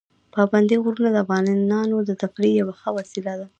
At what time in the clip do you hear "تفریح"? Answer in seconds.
2.21-2.53